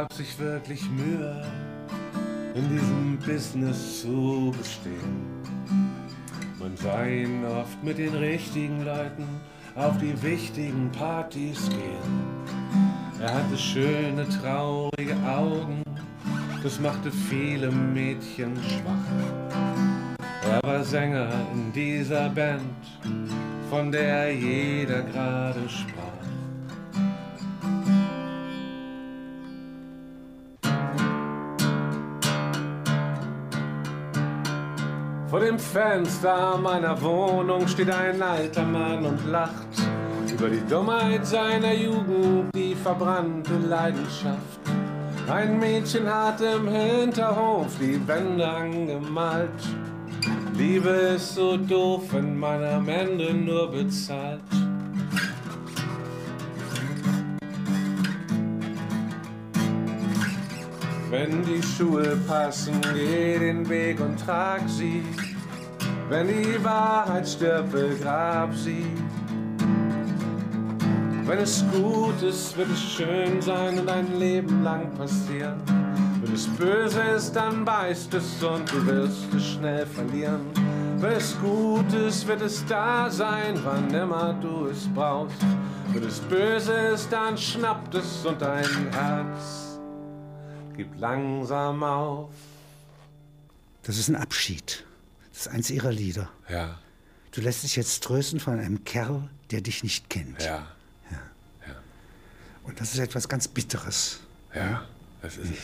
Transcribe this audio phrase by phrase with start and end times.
[0.00, 1.44] Gab sich wirklich Mühe,
[2.54, 5.26] in diesem Business zu bestehen.
[6.58, 9.26] Man sah ihn oft mit den richtigen Leuten
[9.74, 12.16] auf die wichtigen Partys gehen.
[13.20, 15.82] Er hatte schöne, traurige Augen,
[16.62, 20.16] das machte viele Mädchen schwach.
[20.50, 22.62] Er war Sänger in dieser Band,
[23.68, 26.29] von der jeder gerade sprach.
[35.50, 39.66] Dem Fenster meiner Wohnung steht ein alter Mann und lacht
[40.32, 44.60] über die Dummheit seiner Jugend, die verbrannte Leidenschaft.
[45.28, 49.50] Ein Mädchen hat im Hinterhof die Wände angemalt.
[50.56, 54.40] Liebe ist so doof, wenn man am Ende nur bezahlt.
[61.10, 65.02] Wenn die Schuhe passen, geh den Weg und trag sie.
[66.10, 68.84] Wenn die Wahrheit stirbt, begrab sie.
[71.24, 75.60] Wenn es gut ist, wird es schön sein und ein Leben lang passieren.
[76.20, 80.40] Wenn es böse ist, dann beißt es und du wirst es schnell verlieren.
[80.96, 85.40] Wenn es gut ist, wird es da sein, wann immer du es brauchst.
[85.92, 89.78] Wenn es böse ist, dann schnappt es und dein Herz
[90.76, 92.30] gib langsam auf.
[93.84, 94.84] Das ist ein Abschied.
[95.40, 96.28] Das ist eins ihrer Lieder.
[96.50, 96.78] Ja.
[97.32, 100.42] Du lässt dich jetzt trösten von einem Kerl, der dich nicht kennt.
[100.42, 100.66] Ja.
[101.10, 101.18] Ja.
[101.66, 101.74] Ja.
[102.64, 104.20] Und das ist etwas ganz Bitteres.
[104.54, 104.86] Ja,
[105.22, 105.58] das ist es.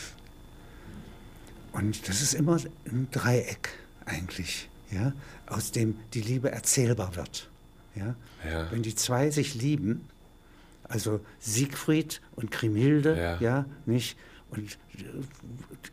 [1.73, 3.69] Und das ist immer ein Dreieck
[4.05, 5.13] eigentlich, ja,
[5.45, 7.47] aus dem die Liebe erzählbar wird.
[7.93, 8.15] Ja?
[8.49, 8.71] Ja.
[8.71, 10.09] Wenn die zwei sich lieben,
[10.85, 13.37] also Siegfried und Kriemhilde, Ja.
[13.39, 14.17] ja, nicht
[14.51, 15.03] und äh,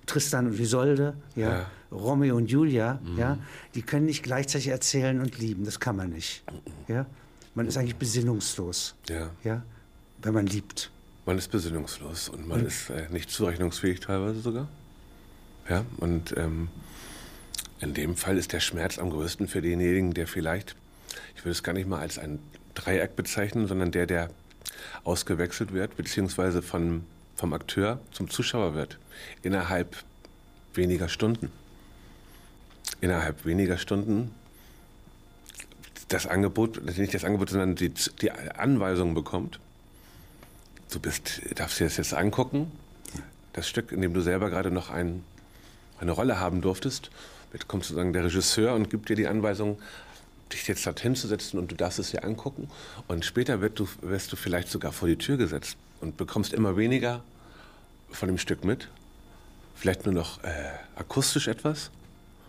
[0.06, 1.70] Tristan und Isolde, ja, Ja.
[1.90, 3.38] Romeo und Julia, ja,
[3.74, 6.42] die können nicht gleichzeitig erzählen und lieben, das kann man nicht.
[6.88, 7.06] Ja?
[7.54, 9.30] Man ist eigentlich besinnungslos, Ja.
[9.44, 9.62] ja,
[10.22, 10.90] wenn man liebt.
[11.26, 14.68] Man ist besinnungslos und man ist äh, nicht zurechnungsfähig teilweise sogar.
[15.68, 16.68] Ja, und ähm,
[17.80, 20.74] in dem Fall ist der Schmerz am größten für denjenigen, der vielleicht,
[21.36, 22.38] ich würde es gar nicht mal als ein
[22.74, 24.30] Dreieck bezeichnen, sondern der, der
[25.04, 27.04] ausgewechselt wird, beziehungsweise von,
[27.36, 28.98] vom Akteur zum Zuschauer wird,
[29.42, 29.96] innerhalb
[30.74, 31.50] weniger Stunden.
[33.00, 34.30] Innerhalb weniger Stunden
[36.08, 37.90] das Angebot, nicht das Angebot, sondern die,
[38.20, 39.58] die Anweisung bekommt,
[40.92, 42.70] du bist, darfst dir das jetzt angucken,
[43.52, 45.24] das Stück, in dem du selber gerade noch ein,
[45.98, 47.10] eine Rolle haben durftest.
[47.52, 49.78] Jetzt kommt sozusagen der Regisseur und gibt dir die Anweisung,
[50.52, 52.68] dich jetzt dorthin zu setzen und du darfst es dir angucken.
[53.08, 56.76] Und später wird du, wirst du vielleicht sogar vor die Tür gesetzt und bekommst immer
[56.76, 57.22] weniger
[58.12, 58.88] von dem Stück mit.
[59.74, 60.50] Vielleicht nur noch äh,
[60.94, 61.90] akustisch etwas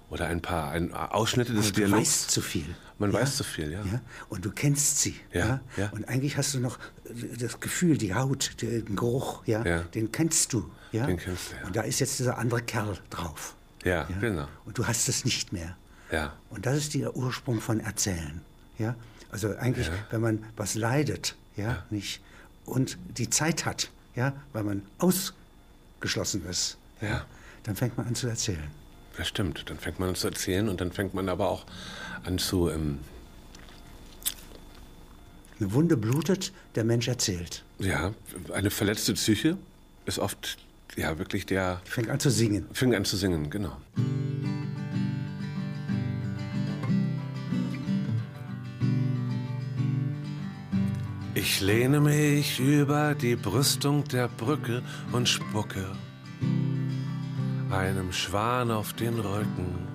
[0.10, 2.02] oder ein paar ein, Ausschnitte des Also Dialogs.
[2.02, 2.76] weißt zu viel.
[3.00, 3.20] Man ja?
[3.20, 3.80] weiß zu viel, ja.
[3.92, 4.02] ja.
[4.30, 5.16] Und du kennst sie.
[5.34, 5.90] Ja, ja.
[5.90, 6.78] Und eigentlich hast du noch
[7.40, 10.70] das Gefühl, die Haut, den Geruch, ja, den kennst du.
[10.92, 11.06] Ja?
[11.08, 11.66] Den kennst du, ja.
[11.66, 13.56] Und da ist jetzt dieser andere Kerl drauf.
[13.84, 14.48] Ja, genau.
[14.66, 15.76] Und du hast es nicht mehr.
[16.12, 16.34] Ja.
[16.50, 18.42] Und das ist der Ursprung von Erzählen.
[18.78, 18.96] Ja?
[19.32, 21.84] Also eigentlich, wenn man was leidet, Ja.
[21.90, 22.22] nicht,
[22.66, 27.26] und die Zeit hat, ja, weil man ausgeschlossen ist, Ja.
[27.64, 28.64] dann fängt man an zu erzählen.
[29.18, 29.70] Das stimmt.
[29.70, 31.66] Dann fängt man an zu erzählen und dann fängt man aber auch
[32.26, 32.70] an zu.
[32.70, 33.00] Ähm,
[35.60, 37.64] Eine Wunde blutet, der Mensch erzählt.
[37.80, 38.14] ja,
[38.54, 39.58] eine verletzte Psyche
[40.06, 40.58] ist oft
[40.98, 41.82] ja wirklich der.
[41.86, 42.68] Fängt an zu singen.
[42.74, 43.78] Fängt an zu singen, genau.
[51.48, 55.86] Ich lehne mich über die Brüstung der Brücke und spucke
[57.70, 59.88] einem Schwan auf den Rücken.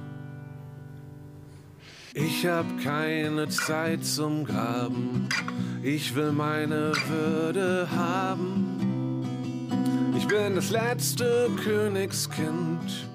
[2.14, 5.28] Ich hab keine Zeit zum Graben,
[5.82, 9.24] ich will meine Würde haben.
[10.16, 13.08] Ich bin das letzte Königskind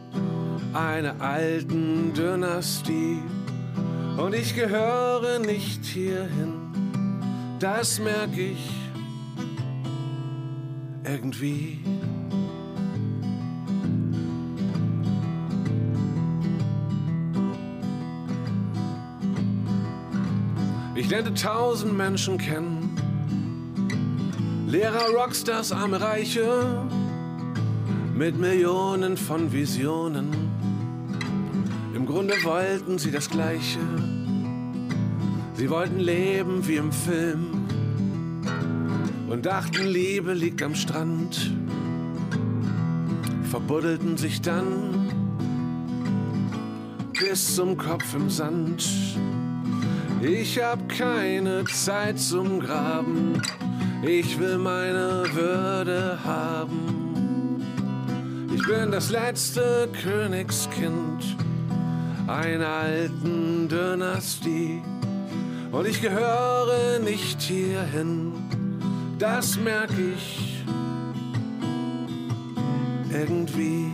[0.74, 3.24] einer alten Dynastie
[4.18, 6.65] und ich gehöre nicht hierhin,
[7.66, 8.70] das merk ich
[11.04, 11.80] irgendwie.
[20.94, 22.96] Ich lernte tausend Menschen kennen.
[24.68, 26.86] Lehrer, Rockstars, arme Reiche.
[28.16, 30.30] Mit Millionen von Visionen.
[31.96, 33.80] Im Grunde wollten sie das Gleiche.
[35.56, 37.55] Sie wollten leben wie im Film.
[39.36, 41.52] Und dachten, Liebe liegt am Strand.
[43.52, 45.10] verbuddelten sich dann
[47.20, 48.88] bis zum Kopf im Sand.
[50.22, 53.42] Ich hab keine Zeit zum Graben,
[54.04, 57.62] ich will meine Würde haben.
[58.56, 61.36] Ich bin das letzte Königskind
[62.26, 64.82] einer alten Dynastie
[65.74, 68.25] und ich gehöre nicht hierhin,
[69.20, 70.64] das merk ich
[73.12, 73.86] irgendwie.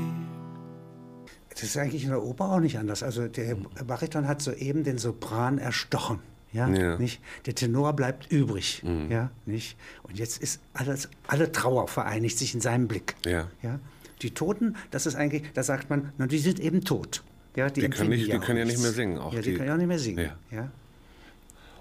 [1.50, 3.03] Das ist eigentlich in der Oper auch nicht anders.
[3.03, 6.19] Also der Bariton hat soeben den Sopran erstochen.
[6.53, 6.97] Ja, Ja.
[6.97, 7.21] Nicht?
[7.45, 8.83] Der Tenor bleibt übrig.
[9.09, 9.77] Ja, nicht?
[10.03, 13.15] Und jetzt ist alles, alle Trauer vereinigt sich in seinem Blick.
[13.25, 13.47] Ja.
[13.62, 13.79] Ja?
[14.21, 17.24] Die Toten, das ist eigentlich, da sagt man, na, die sind eben tot.
[17.56, 19.51] Ja, die Die können nicht- die auch können ja nicht mehr singen, auch ja, die,
[19.51, 20.29] die- können ja auch nicht mehr singen.
[20.51, 20.57] Ja.
[20.57, 20.71] Ja.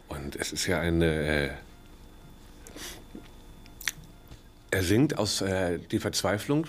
[0.09, 1.05] Und es ist ja eine.
[1.07, 1.51] Äh,
[4.71, 6.67] er singt aus äh, die Verzweiflung,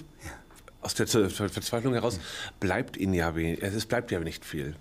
[0.81, 2.19] aus der Ver- Verzweiflung heraus,
[2.59, 4.75] bleibt ihnen ja wenig, es bleibt ja nicht viel.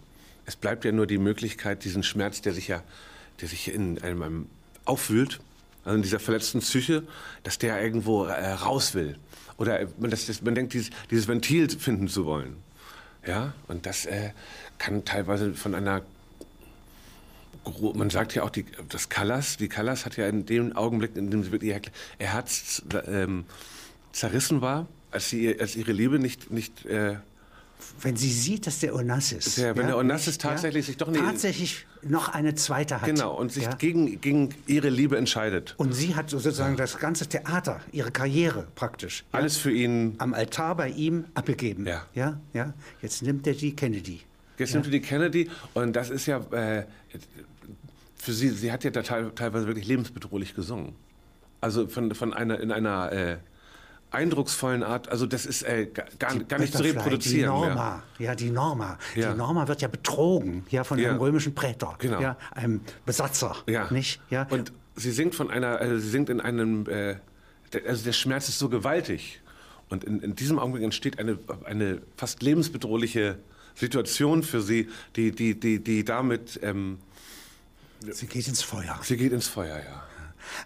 [0.47, 2.83] Es bleibt ja nur die Möglichkeit, diesen Schmerz, der sich ja,
[3.41, 4.47] der sich in einem,
[4.85, 5.41] aufwühlt,
[5.85, 7.05] also in dieser verletzten Psyche,
[7.43, 9.19] dass der irgendwo äh, raus will.
[9.59, 12.57] Oder man, das, das, man denkt, dieses, dieses Ventil finden zu wollen.
[13.27, 14.31] Ja, und das äh,
[14.79, 16.03] kann teilweise von einer
[17.95, 21.31] man sagt ja auch, die, das Callas, die Callas hat ja in dem Augenblick, in
[21.31, 21.81] dem sie wirklich ihr,
[22.19, 23.45] ihr Herz ähm,
[24.13, 27.17] zerrissen war, als, sie, als ihre Liebe nicht, nicht äh,
[28.01, 29.57] Wenn sie sieht, dass der Onassis.
[29.57, 33.07] Der- wenn der Onassis tatsächlich sich doch nicht- Tatsächlich noch eine zweite hat.
[33.07, 33.75] genau, und sich ja?
[33.75, 35.75] gegen, gegen ihre Liebe entscheidet.
[35.77, 39.25] Und sie hat sozusagen das ganze Theater, ihre Karriere praktisch.
[39.33, 40.15] ja, Alles für ihn.
[40.19, 41.87] am Altar bei ihm abgegeben.
[41.87, 42.07] Ja.
[42.15, 42.73] Ja, ja.
[43.03, 44.23] Jetzt nimmt er die Kennedy.
[44.59, 46.85] Jetzt nimmt sie die Kennedy und das ist ja äh,
[48.23, 50.95] für sie, sie hat ja da teil, teilweise wirklich lebensbedrohlich gesungen.
[51.61, 53.37] Also von, von einer, in einer äh,
[54.11, 57.53] eindrucksvollen Art, also das ist äh, ga- gar, gar nicht zu reproduzieren.
[57.55, 57.67] Die.
[57.67, 58.99] Norma, ja, die Norma.
[59.15, 59.33] Ja.
[59.33, 61.11] Die Norma wird ja betrogen, ja, von Ja.
[61.11, 62.21] einem römischen Prätor, Genau.
[62.21, 63.91] ja, einem Besatzer, Ja.
[63.91, 64.21] nicht?
[64.31, 64.47] Ja.
[64.51, 67.17] Und sie singt von einer, also sie singt in einem, äh,
[67.73, 69.41] der, also der Schmerz ist so gewaltig.
[69.89, 73.39] Und in, in diesem Augenblick entsteht eine, eine fast lebensbedrohliche
[73.75, 76.99] Situation für sie, die, die, die, die damit, ähm,
[78.01, 78.99] sie geht ins Feuer.
[79.03, 80.05] sie geht ins Feuer, ja.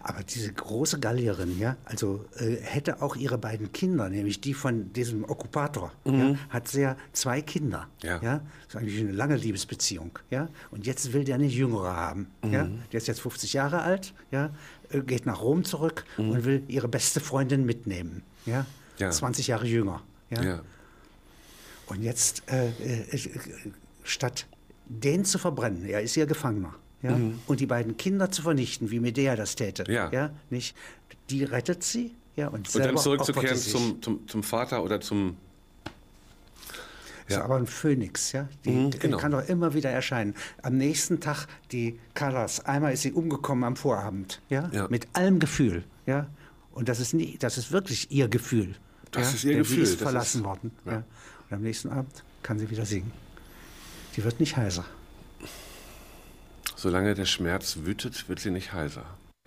[0.03, 4.91] Aber diese große Gallierin, ja, also äh, hätte auch ihre beiden Kinder, nämlich die von
[4.93, 7.87] diesem Okkupator, ja, hat sie ja zwei Kinder.
[8.01, 8.09] Mhm.
[8.09, 8.19] Ja.
[8.19, 10.17] Das ist eigentlich eine lange Liebesbeziehung.
[10.29, 10.49] Ja?
[10.71, 12.27] Und jetzt will der eine jüngere haben.
[12.43, 12.65] Ja?
[12.65, 12.83] Mhm.
[12.91, 14.51] Der ist jetzt 50 Jahre alt, ja?
[14.89, 18.23] äh, geht nach Rom zurück und will ihre beste Freundin mitnehmen.
[18.45, 18.61] Ja?
[18.61, 18.65] Mhm.
[18.97, 19.11] Ja.
[19.11, 20.01] 20 Jahre jünger.
[20.29, 20.43] Ja?
[20.43, 20.61] ja.
[21.87, 23.29] Und jetzt, äh, äh, äh,
[24.03, 24.47] statt
[24.87, 26.75] den zu verbrennen, er ist ihr Gefangener,
[27.09, 30.13] ja, und die beiden Kinder zu vernichten, wie Medea das täte, Mhm.
[30.13, 30.29] Ja.
[30.49, 30.75] nicht,
[31.29, 35.37] die rettet sie, ja, und, Und dann zurückzukehren zum, zum, zum Vater oder zum,
[37.27, 37.43] Ist Ja.
[37.43, 39.17] aber ein Phönix, ja, die, Mhm, genau.
[39.17, 40.35] kann doch immer wieder erscheinen.
[40.61, 44.87] Am nächsten Tag die Callas, einmal ist sie umgekommen am Vorabend, ja, Ja.
[44.89, 46.27] mit allem Gefühl, ja,
[46.71, 48.75] und das ist nie, das ist wirklich ihr Gefühl.
[49.09, 49.35] Das ja?
[49.35, 50.91] ist ihr Denn Gefühl, Sie ist das verlassen ist- worden, ja.
[50.91, 51.03] ja.
[51.49, 53.11] Und am nächsten Abend kann sie wieder singen.
[54.15, 54.85] Die wird nicht heiser.
[56.75, 59.05] Solange der Schmerz wütet, wird sie nicht heiser.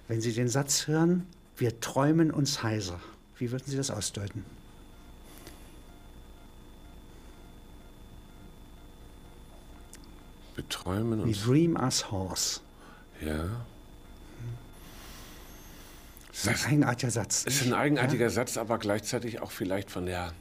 [0.08, 2.99] Wenn Sie den Satz hören, wir träumen uns heiser,
[3.37, 4.44] wie würden Sie das ausdeuten?
[10.54, 12.61] Wir träumen We uns, dream us hoarse.
[13.20, 13.64] ja.
[16.30, 17.44] Das ist ein eigenartiger Satz.
[17.47, 20.32] Es ist ein eigenartiger Satz, aber gleichzeitig auch vielleicht von der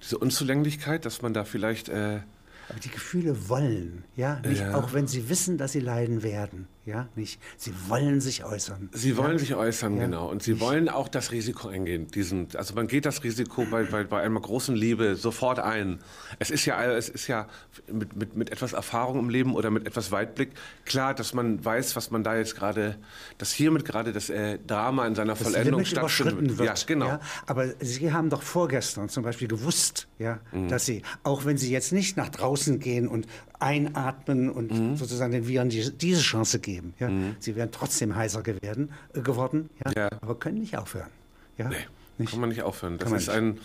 [0.00, 2.20] diese Unzulänglichkeit, dass man da vielleicht äh,
[2.68, 4.74] Aber die Gefühle wollen, ja, nicht, Ja.
[4.74, 7.40] auch wenn sie wissen, dass sie leiden werden, ja, nicht.
[7.56, 8.88] Sie wollen sich äußern.
[8.92, 9.38] Sie wollen ja.
[9.38, 10.04] sich äußern, Ja.
[10.06, 10.28] genau.
[10.28, 12.08] Und sie wollen auch das Risiko eingehen.
[12.08, 16.00] Diesen, also man geht das Risiko bei, bei, bei einer großen Liebe sofort ein.
[16.40, 17.46] Es ist ja, es ist ja
[17.90, 20.50] mit, mit, mit etwas Erfahrung im Leben oder mit etwas Weitblick
[20.84, 22.96] klar, dass man weiß, was man da jetzt gerade,
[23.38, 26.66] dass hiermit gerade das äh, Drama in seiner das Vollendung Limit überschritten wird.
[26.66, 27.06] Ja, genau.
[27.06, 30.68] Ja, aber Sie haben doch vorgestern zum Beispiel gewusst, ja, Mhm.
[30.68, 33.26] dass Sie, auch wenn Sie jetzt nicht nach draußen gehen und
[33.60, 34.96] einatmen und Mhm.
[34.96, 37.10] sozusagen den Viren die, diese Chance geben, ja,
[37.40, 40.08] Sie wären trotzdem heiser geworden, äh, geworden ja, Ja.
[40.20, 41.10] aber können nicht aufhören.
[41.58, 41.76] Ja, Nee,
[42.18, 42.30] nicht?
[42.30, 42.98] kann man nicht aufhören.
[42.98, 43.30] Das ist nicht.
[43.30, 43.58] ein,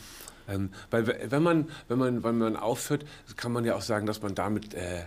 [0.50, 4.06] ähm, weil we- wenn man, wenn man, wenn man aufhört, kann man ja auch sagen,
[4.06, 5.04] dass man damit äh,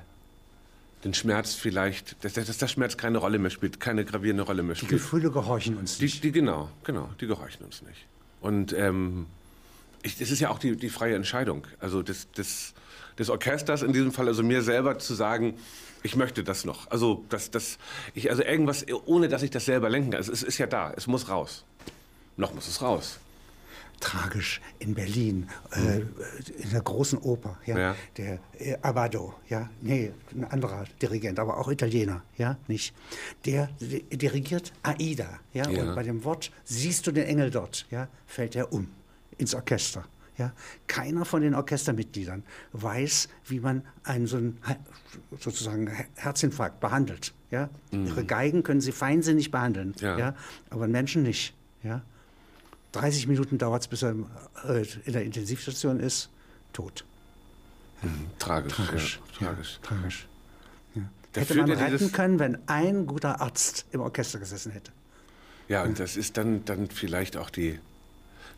[1.04, 4.74] den Schmerz vielleicht, dass, dass der Schmerz keine Rolle mehr spielt, keine gravierende Rolle mehr
[4.74, 5.00] Die spielt.
[5.00, 6.22] Gefühle gehorchen uns Die, nicht.
[6.24, 8.06] die genau, genau, die gehorchen uns nicht.
[8.42, 9.26] Und ähm,
[10.02, 12.74] ich, ist ja auch die, die freie Entscheidung, also des, des,
[13.18, 15.54] des Orchesters in diesem Fall, also mir selber zu sagen,
[16.02, 16.90] ich möchte das noch.
[16.90, 17.78] Also das, das,
[18.14, 20.18] ich, also irgendwas, ohne dass ich das selber lenken kann.
[20.18, 21.64] Also es ist ja da, es muss raus.
[22.36, 23.18] Noch muss es raus.
[24.00, 25.98] tragisch in Berlin, äh,
[26.62, 27.96] in der großen Oper, ja, Ja.
[28.16, 32.94] der äh, Abbado, ja, nee, ein anderer Dirigent, aber auch Italiener, ja, nicht.
[33.44, 35.82] Der di- dirigiert Aida, ja, Ja.
[35.82, 38.88] und bei dem Wort siehst du den Engel dort, ja, fällt er um
[39.36, 40.06] ins Orchester.
[40.40, 40.52] Ja,
[40.86, 44.58] keiner von den Orchestermitgliedern weiß, wie man einen so einen
[45.38, 47.34] sozusagen Her- Herzinfarkt behandelt.
[47.50, 47.68] Ja?
[47.90, 50.16] Ihre Geigen können sie feinsinnig behandeln, Ja.
[50.18, 50.34] ja.
[50.70, 51.52] aber einen Menschen nicht.
[51.82, 52.00] Ja?
[52.92, 54.14] 30 Minuten dauert es, bis er
[54.66, 56.30] äh, in der Intensivstation ist,
[56.72, 57.04] tot.
[58.38, 58.72] Tragisch.
[58.74, 59.20] Tragisch.
[59.40, 59.78] Ja, tragisch.
[59.82, 60.28] Ja, tragisch.
[60.94, 61.02] Ja.
[61.34, 64.90] Da Hätte man retten können, wenn ein guter Arzt im Orchester gesessen hätte.
[65.68, 67.78] Ja, und das ist dann, dann vielleicht auch die,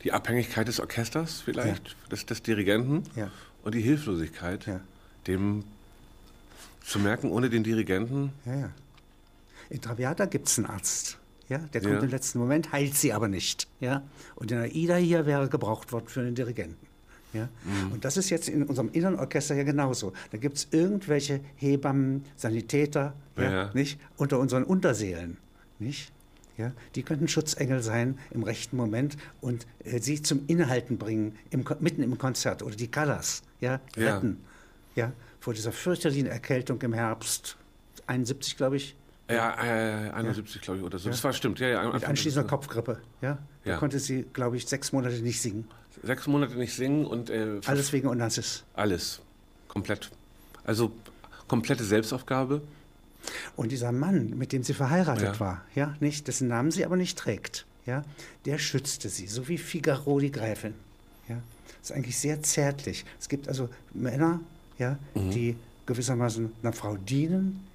[0.05, 3.31] die Abhängigkeit des Orchesters, vielleicht, des, des Dirigenten Ja.
[3.63, 4.81] und die Hilflosigkeit, Ja.
[5.27, 5.65] dem
[6.85, 8.71] zu merken, ohne den Dirigenten, Ja, ja.
[9.71, 11.17] In Traviata gibt es einen Arzt.
[11.49, 12.01] Ja, der kommt Ja.
[12.01, 13.69] im letzten Moment, heilt sie aber nicht.
[13.81, 14.03] Ja?
[14.37, 16.87] Und in Aida hier wäre gebraucht worden für den Dirigenten.
[17.33, 17.49] Ja?
[17.65, 17.93] Mhm.
[17.93, 20.13] Und das ist jetzt in unserem inneren Orchester ja genauso.
[20.31, 23.71] Da gibt es irgendwelche Hebammen, Sanitäter, ja, Ja.
[23.73, 23.99] Nicht?
[24.17, 25.39] unter unseren Unterseelen.
[25.79, 26.13] Nicht?
[26.57, 26.73] Ja?
[26.95, 32.03] Die könnten Schutzengel sein im rechten Moment und äh, sie zum Innehalten bringen, im, mitten
[32.03, 32.63] im Konzert.
[32.63, 33.81] Oder die Callas, ja?
[33.97, 34.15] Ja.
[34.15, 34.39] retten.
[34.95, 35.13] Ja?
[35.41, 37.57] Vor dieser fürchterlichen Erkältung im Herbst,
[38.07, 38.97] 71 glaube ich,
[39.31, 41.09] ja, äh, 71, glaube ich, oder so.
[41.09, 41.91] Das war stimmt, ja, ja.
[41.91, 43.01] mit anschließender Kopfgrippe.
[43.23, 43.39] Ja?
[43.65, 43.77] Da Ja.
[43.79, 45.69] konnte sie, glaube ich, sechs Monate nicht singen.
[46.03, 48.65] Sechs Monate nicht singen und äh, Alles wegen Onassis.
[48.75, 49.21] alles.
[49.69, 50.11] Komplett.
[50.65, 50.93] Also
[51.49, 52.61] komplette Selbstaufgabe.
[53.57, 55.41] Und dieser Mann, mit dem sie verheiratet Ja.
[55.41, 58.05] war, ja, nicht, dessen Namen sie aber nicht trägt, ja,
[58.45, 60.75] der schützte sie, so wie Figaro die Gräfin.
[61.29, 61.37] Ja.
[61.81, 63.05] Das ist eigentlich sehr zärtlich.
[63.21, 64.41] Es gibt also Männer,
[64.79, 65.31] ja, Mhm.
[65.31, 67.67] die gewissermaßen einer Frau dienen,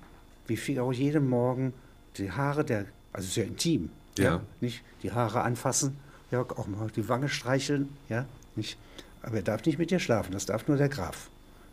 [0.48, 1.74] wie Figaro jeden Morgen
[2.18, 4.42] die Haare der, also sehr intim, Ja.
[4.62, 5.98] nicht die Haare anfassen,
[6.32, 8.26] ja, auch mal die Wange streicheln, ja,
[8.56, 8.78] nicht.
[9.22, 11.30] Aber er darf nicht mit ihr schlafen, das darf nur der Graf.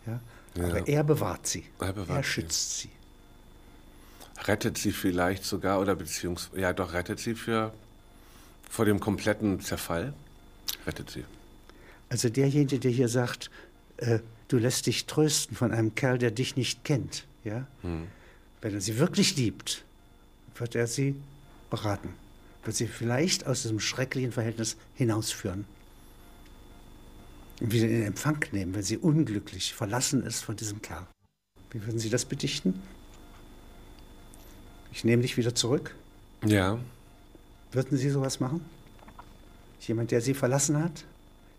[0.06, 0.20] Ja.
[0.56, 0.64] Ja.
[0.68, 1.64] Aber er bewahrt sie.
[1.80, 2.30] Er bewahrt sie.
[2.30, 2.88] schützt sie.
[4.42, 7.72] Rettet sie vielleicht sogar, oder beziehungsweise, ja doch, rettet sie für,
[8.68, 10.12] vor dem kompletten Zerfall.
[10.86, 11.24] Rettet sie.
[12.08, 13.50] Also derjenige, der hier sagt,
[13.98, 17.66] äh, du lässt dich trösten von einem Kerl, der dich nicht kennt, ja?
[18.60, 19.84] Wenn er sie wirklich liebt,
[20.56, 21.14] wird er sie
[21.70, 22.10] beraten,
[22.64, 25.64] wird sie vielleicht aus diesem schrecklichen Verhältnis hinausführen.
[27.60, 31.06] Und wieder in Empfang nehmen, wenn sie unglücklich verlassen ist von diesem Kerl.
[31.70, 32.82] Wie würden Sie das bedichten?
[34.94, 35.94] Ich nehme dich wieder zurück.
[36.46, 36.78] Ja,
[37.72, 38.64] Würden Sie sowas machen?
[39.80, 41.04] Jemand, der Sie verlassen hat,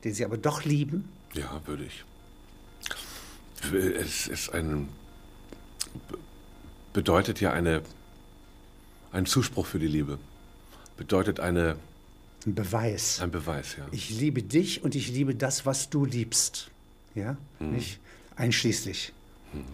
[0.06, 1.10] den Sie aber doch lieben?
[1.34, 2.06] ja, würde ich.
[3.74, 4.88] Es ist ein,
[6.10, 6.18] be-
[6.94, 7.82] bedeutet ja eine,
[9.12, 10.18] ein Zuspruch für die Liebe.
[10.98, 11.76] Bedeutet eine,
[12.46, 13.20] Ein Beweis.
[13.20, 13.86] ein Beweis, ja.
[13.92, 16.70] Ich liebe dich und ich liebe das, was du liebst.
[17.16, 17.36] Ja?
[17.60, 18.00] Nicht?
[18.38, 19.12] Einschließlich.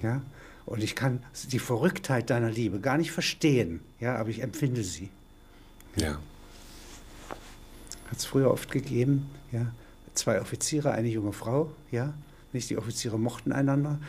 [0.01, 0.21] Ja?
[0.65, 5.09] Und ich kann die Verrücktheit deiner Liebe gar nicht verstehen, ja, aber ich empfinde sie.
[5.95, 6.19] Ja,
[8.09, 9.67] Hat es früher oft gegeben, ja.
[10.13, 12.13] Zwei Offiziere, eine junge Frau, ja.
[12.53, 13.99] Nicht die Offiziere mochten einander.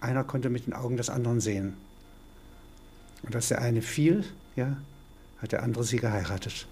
[0.00, 1.74] Einer konnte mit den Augen des anderen sehen.
[3.22, 4.24] Und als der eine fiel,
[4.56, 4.76] ja,
[5.38, 6.66] hat der andere sie geheiratet.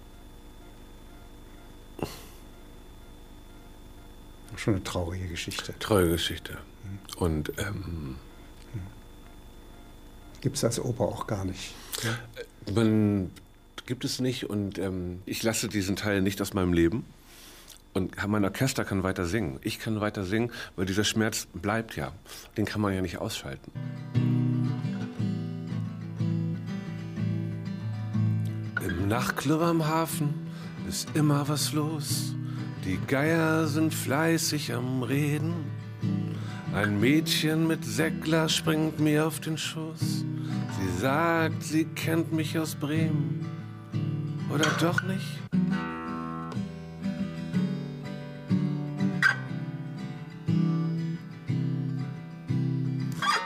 [4.57, 5.73] Schon eine traurige Geschichte.
[5.79, 6.57] treue Geschichte.
[7.15, 8.17] Und ähm,
[10.41, 11.73] Gibt es als Oper auch gar nicht.
[12.03, 12.17] Ja?
[12.73, 13.31] man
[13.85, 17.05] gibt es nicht und ähm, ich lasse diesen Teil nicht aus meinem Leben.
[17.93, 19.59] Und mein Orchester kann weiter singen.
[19.63, 22.13] Ich kann weiter singen, weil dieser Schmerz bleibt ja.
[22.55, 23.71] Den kann man ja nicht ausschalten.
[28.81, 30.33] Im Nachtclub am Hafen
[30.87, 32.33] ist immer was los.
[32.85, 35.80] Die Geier sind fleißig am Reden.
[36.73, 39.99] Ein Mädchen mit Säckler springt mir auf den Schoß.
[39.99, 43.45] Sie sagt, sie kennt mich aus Bremen.
[44.49, 45.39] Oder doch nicht?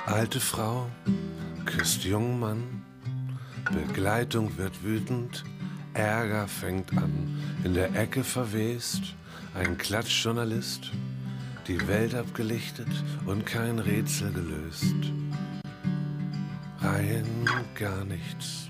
[0.06, 0.88] Alte Frau
[1.66, 2.64] küsst jungen Mann.
[3.72, 5.44] Begleitung wird wütend,
[5.96, 7.42] Ärger fängt an.
[7.64, 9.16] In der Ecke verwest
[9.56, 10.92] ein Klatschjournalist.
[11.68, 12.88] Die Welt abgelichtet
[13.26, 14.94] und kein Rätsel gelöst.
[16.80, 17.26] Rein
[17.74, 18.70] gar nichts.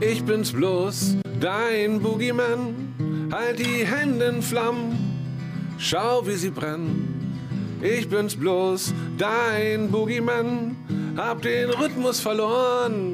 [0.00, 3.28] Ich bin's bloß, dein Boogeyman.
[3.32, 4.96] Halt die Hände in Flammen,
[5.78, 7.38] schau wie sie brennen.
[7.82, 10.76] Ich bin's bloß, dein Boogeyman.
[11.16, 13.13] Hab den Rhythmus verloren,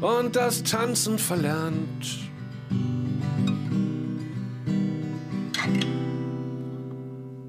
[0.00, 2.18] und das Tanzen verlernt.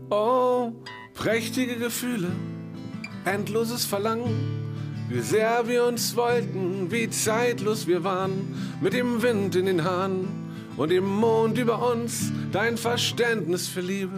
[0.09, 0.71] Oh,
[1.13, 2.31] prächtige Gefühle,
[3.25, 4.57] endloses Verlangen,
[5.09, 10.27] wie sehr wir uns wollten, wie zeitlos wir waren, mit dem Wind in den Haaren
[10.77, 14.17] und dem Mond über uns, dein Verständnis für Liebe,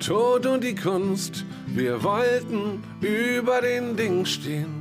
[0.00, 4.79] Tod und die Kunst, wir wollten über den Ding stehen.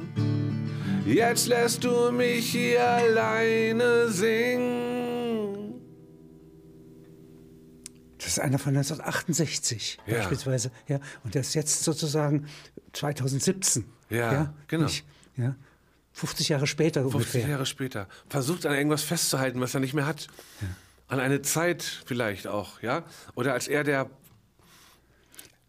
[1.09, 5.81] Jetzt lässt du mich hier alleine singen.
[8.19, 10.17] Das ist einer von 1968 ja.
[10.17, 10.71] beispielsweise.
[10.87, 12.47] Ja, und der ist jetzt sozusagen
[12.93, 13.85] 2017.
[14.09, 14.83] Ja, ja genau.
[14.83, 15.03] Nicht,
[15.35, 15.55] ja,
[16.13, 17.41] 50 Jahre später 50 ungefähr.
[17.41, 18.07] 50 Jahre später.
[18.29, 20.27] Versucht an irgendwas festzuhalten, was er nicht mehr hat.
[20.61, 20.67] Ja.
[21.07, 23.03] An eine Zeit vielleicht auch, ja?
[23.33, 24.11] Oder als er der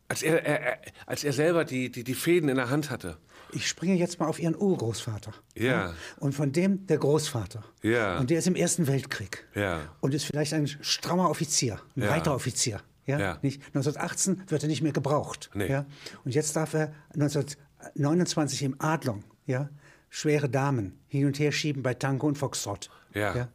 [0.08, 3.16] als er, er, als er selber die, die, die Fäden in der Hand hatte.
[3.52, 5.32] Ich springe jetzt mal auf Ihren Urgroßvater.
[5.56, 5.94] Ja.
[6.18, 7.64] Und von dem der Großvater.
[7.82, 8.18] Ja.
[8.18, 9.46] Und der ist im Ersten Weltkrieg.
[9.54, 9.80] Ja.
[10.00, 12.10] Und ist vielleicht ein strammer Offizier, ein ja.
[12.10, 12.80] Reiteroffizier.
[13.06, 13.18] Ja?
[13.18, 13.38] ja.
[13.42, 13.62] Nicht?
[13.68, 15.50] 1918 wird er nicht mehr gebraucht.
[15.54, 15.68] Nee.
[15.68, 15.86] Ja?
[16.24, 19.68] Und jetzt darf er 1929 im Adlung ja,
[20.08, 22.90] schwere Damen hin und her schieben bei Tango und Foxtrot.
[23.14, 23.36] Ja.
[23.36, 23.48] ja?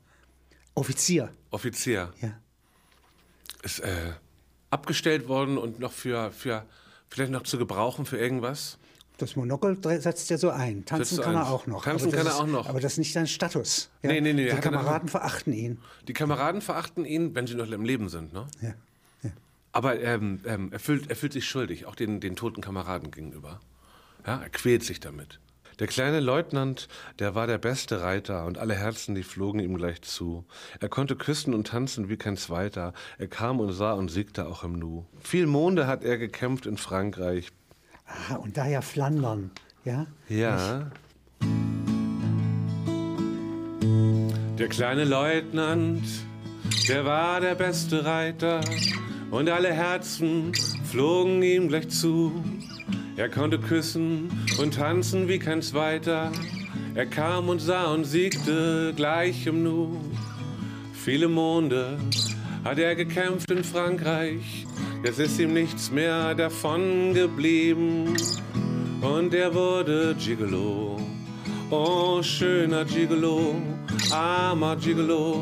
[0.73, 1.31] Offizier.
[1.51, 2.13] Offizier.
[2.21, 2.33] Ja.
[3.63, 4.13] Ist, äh,
[4.69, 6.65] abgestellt worden und noch für, für
[7.07, 8.77] vielleicht noch zu gebrauchen für irgendwas?
[9.17, 10.85] Das Monokel setzt er so ein.
[10.85, 11.83] Tanzen kann er auch noch.
[11.83, 12.67] Tanzen kann er auch noch.
[12.67, 13.89] aber das ist nicht sein Status.
[14.01, 14.11] Ja?
[14.11, 14.49] Nee, nee, nee.
[14.49, 15.79] Die Kameraden verachten ihn.
[16.07, 18.47] Die Kameraden verachten ihn, wenn sie noch im Leben sind, ne?
[18.61, 18.73] Ja.
[19.23, 19.31] ja.
[19.71, 23.59] Aber ähm, ähm, er, fühlt, er fühlt sich schuldig, auch den, den toten Kameraden gegenüber.
[24.25, 25.39] Ja, er quält sich damit.
[25.79, 26.87] Der kleine Leutnant,
[27.19, 30.45] der war der beste Reiter und alle Herzen, die flogen ihm gleich zu.
[30.79, 32.93] Er konnte küssen und tanzen wie kein Zweiter.
[33.17, 35.05] Er kam und sah und siegte auch im Nu.
[35.19, 37.51] Viel Monde hat er gekämpft in Frankreich.
[38.05, 39.51] Ah, und daher Flandern,
[39.83, 40.05] ja?
[40.29, 40.91] Ja.
[44.57, 46.03] Der kleine Leutnant,
[46.87, 48.61] der war der beste Reiter
[49.31, 50.53] und alle Herzen
[50.89, 52.43] flogen ihm gleich zu.
[53.17, 56.31] Er konnte küssen und tanzen wie kein Zweiter.
[56.95, 59.99] Er kam und sah und siegte gleich im Nu.
[60.93, 61.97] Viele Monde
[62.63, 64.65] hat er gekämpft in Frankreich.
[65.03, 68.15] Jetzt ist ihm nichts mehr davon geblieben.
[69.01, 70.99] Und er wurde Gigolo.
[71.69, 73.55] Oh, schöner Gigolo,
[74.11, 75.41] armer Gigolo.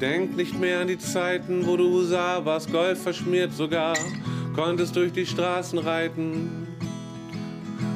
[0.00, 3.96] Denk nicht mehr an die Zeiten, wo du sah, warst Gold verschmiert sogar,
[4.54, 6.64] konntest durch die Straßen reiten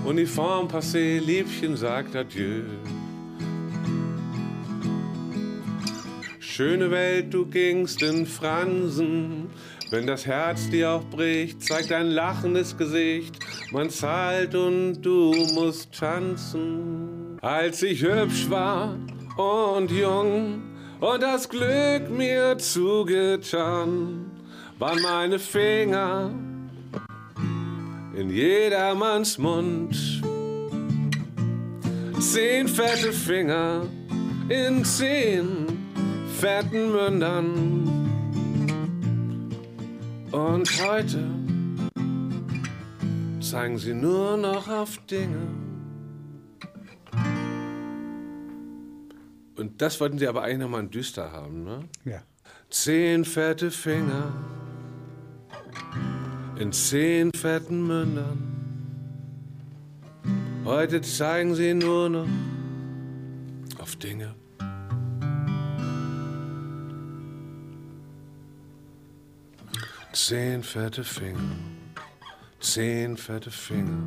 [0.08, 2.62] Uniform passé, Liebchen sagt Adieu.
[6.38, 9.50] Schöne Welt, du gingst in Fransen.
[9.90, 13.38] Wenn das Herz dir auch bricht, zeigt ein lachendes Gesicht.
[13.72, 17.38] Man zahlt und du musst tanzen.
[17.40, 18.96] Als ich hübsch war
[19.36, 20.62] und jung
[21.00, 24.30] und das Glück mir zugetan,
[24.78, 26.32] waren meine Finger
[28.14, 30.22] in jedermanns Mund.
[32.20, 33.86] Zehn fette Finger
[34.50, 35.66] in zehn
[36.38, 37.97] fetten Mündern.
[40.30, 41.24] Und heute
[43.40, 45.48] zeigen sie nur noch auf Dinge.
[49.56, 51.80] Und das wollten sie aber eigentlich nochmal düster haben, ne?
[52.04, 52.22] Ja.
[52.70, 54.32] Zehn fette Finger
[56.58, 58.38] in zehn fetten Mündern.
[60.64, 62.28] Heute zeigen sie nur noch
[63.78, 64.34] auf Dinge.
[70.20, 71.38] Zehn fette Finger,
[72.58, 74.02] zehn fette Finger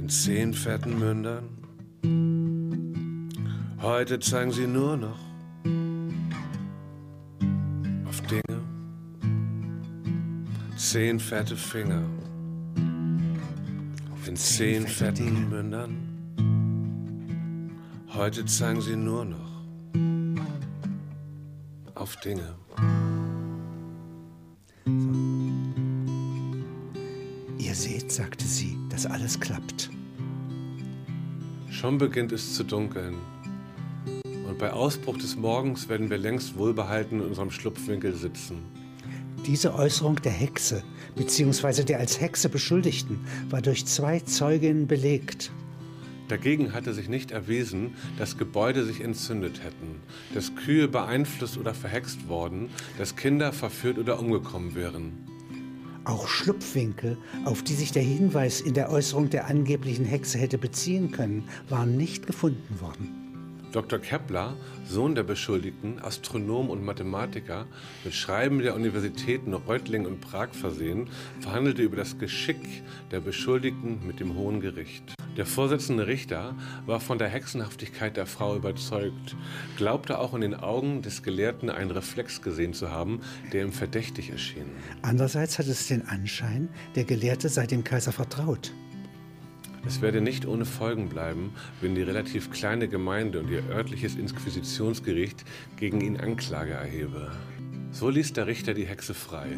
[0.00, 1.44] in zehn fetten Mündern.
[3.82, 5.18] Heute zeigen sie nur noch
[8.08, 8.60] auf Dinge
[10.76, 12.02] zehn fette Finger
[14.26, 15.96] in zehn fetten Mündern.
[18.14, 19.52] Heute zeigen sie nur noch
[21.94, 22.54] auf Dinge.
[28.14, 29.90] Sagte sie, dass alles klappt.
[31.70, 33.16] Schon beginnt es zu dunkeln.
[34.24, 38.58] Und bei Ausbruch des Morgens werden wir längst wohlbehalten in unserem Schlupfwinkel sitzen.
[39.46, 40.84] Diese Äußerung der Hexe
[41.16, 41.82] bzw.
[41.82, 43.18] der als Hexe Beschuldigten
[43.50, 45.50] war durch zwei Zeuginnen belegt.
[46.28, 50.00] Dagegen hatte sich nicht erwiesen, dass Gebäude sich entzündet hätten,
[50.34, 55.31] dass Kühe beeinflusst oder verhext worden, dass Kinder verführt oder umgekommen wären.
[56.04, 61.12] Auch Schlupfwinkel, auf die sich der Hinweis in der Äußerung der angeblichen Hexe hätte beziehen
[61.12, 63.21] können, waren nicht gefunden worden.
[63.72, 63.98] Dr.
[63.98, 64.54] Kepler,
[64.86, 67.66] Sohn der Beschuldigten, Astronom und Mathematiker,
[68.04, 71.08] mit Schreiben der Universitäten Reutlingen und Prag versehen,
[71.40, 75.14] verhandelte über das Geschick der Beschuldigten mit dem Hohen Gericht.
[75.38, 76.54] Der vorsitzende Richter
[76.84, 79.34] war von der Hexenhaftigkeit der Frau überzeugt,
[79.78, 83.20] glaubte auch in den Augen des Gelehrten einen Reflex gesehen zu haben,
[83.52, 84.66] der ihm verdächtig erschien.
[85.00, 88.74] Andererseits hat es den Anschein, der Gelehrte sei dem Kaiser vertraut.
[89.86, 95.44] Es werde nicht ohne Folgen bleiben, wenn die relativ kleine Gemeinde und ihr örtliches Inquisitionsgericht
[95.76, 97.32] gegen ihn Anklage erhebe.
[97.90, 99.48] So ließ der Richter die Hexe frei.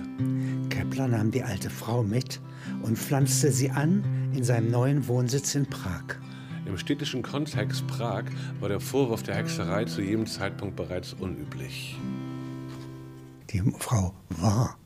[0.71, 2.41] Kepler nahm die alte Frau mit
[2.83, 4.03] und pflanzte sie an
[4.35, 6.17] in seinem neuen Wohnsitz in Prag.
[6.67, 8.25] Im städtischen Kontext Prag
[8.59, 11.99] war der Vorwurf der Hexerei zu jedem Zeitpunkt bereits unüblich.
[13.51, 14.79] Die Frau war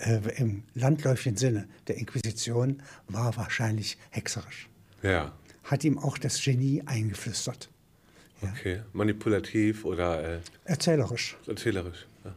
[0.00, 4.68] äh, im landläufigen Sinne der Inquisition war wahrscheinlich hexerisch.
[5.02, 5.32] Ja.
[5.64, 7.70] Hat ihm auch das Genie eingeflüstert.
[8.42, 8.48] Ja.
[8.56, 11.36] Okay, manipulativ oder äh, erzählerisch.
[11.46, 12.06] Erzählerisch.
[12.24, 12.34] Ja.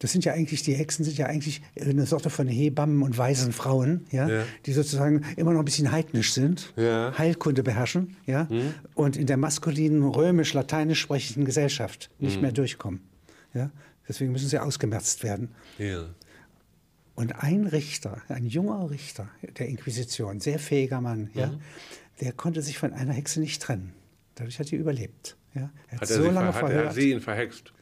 [0.00, 3.52] Das sind ja eigentlich, die Hexen sind ja eigentlich eine Sorte von Hebammen und weisen
[3.52, 4.44] Frauen, ja, ja.
[4.66, 7.16] die sozusagen immer noch ein bisschen heidnisch sind, ja.
[7.16, 8.74] Heilkunde beherrschen, ja, mhm.
[8.94, 12.42] und in der maskulinen römisch-lateinisch sprechenden Gesellschaft nicht mhm.
[12.42, 13.00] mehr durchkommen.
[13.54, 13.70] Ja.
[14.08, 15.50] Deswegen müssen sie ausgemerzt werden.
[15.78, 16.06] Ja.
[17.18, 19.28] Und ein Richter, ein junger Richter
[19.58, 21.60] der Inquisition, sehr fähiger Mann, ja, mhm.
[22.20, 23.92] der konnte sich von einer Hexe nicht trennen.
[24.36, 25.36] Dadurch hat sie überlebt.
[25.52, 25.72] Ja.
[25.88, 26.86] Er hat, hat so lange ver verhört.
[26.90, 27.72] Hat sie ihn verhext?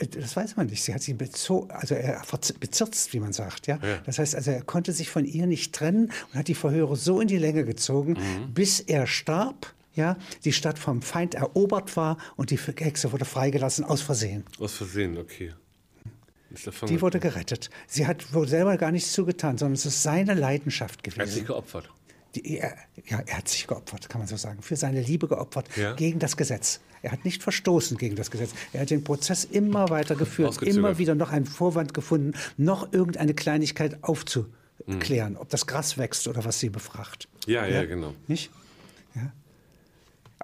[0.00, 0.82] Äh, das weiß man nicht.
[0.82, 2.20] Sie hat ihn bezogen, also er
[2.58, 3.68] bezirzt, wie man sagt.
[3.68, 3.78] Ja?
[3.80, 3.98] ja?
[4.06, 7.20] Das heißt, also er konnte sich von ihr nicht trennen und hat die Verhöre so
[7.20, 8.54] in die Länge gezogen, mhm.
[8.54, 9.72] bis er starb.
[9.94, 14.42] Ja, die Stadt vom Feind erobert war und die Hexe wurde freigelassen aus Versehen.
[14.58, 15.52] Aus Versehen, okay.
[16.88, 17.70] Die wurde gerettet.
[17.86, 21.20] Sie hat wohl selber gar nichts zugetan, sondern es ist seine Leidenschaft gewesen.
[21.20, 21.90] Er hat sich geopfert.
[22.34, 24.60] Die, er, ja, er hat sich geopfert, kann man so sagen.
[24.62, 25.94] Für seine Liebe geopfert ja.
[25.94, 26.80] gegen das Gesetz.
[27.02, 28.50] Er hat nicht verstoßen gegen das Gesetz.
[28.72, 33.34] Er hat den Prozess immer weiter geführt, immer wieder noch einen Vorwand gefunden, noch irgendeine
[33.34, 35.38] Kleinigkeit aufzuklären, mhm.
[35.38, 37.28] ob das Gras wächst oder was sie befragt.
[37.46, 38.14] Ja, ja, ja genau.
[38.26, 38.50] Nicht?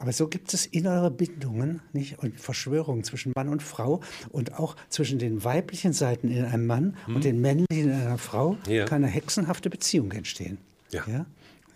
[0.01, 2.19] Aber so gibt es innere Bindungen nicht?
[2.21, 6.97] und Verschwörungen zwischen Mann und Frau und auch zwischen den weiblichen Seiten in einem Mann
[7.05, 7.17] hm.
[7.17, 8.87] und den männlichen in einer Frau ja.
[8.87, 10.57] kann eine hexenhafte Beziehung entstehen.
[10.91, 11.03] Ja.
[11.07, 11.27] ja?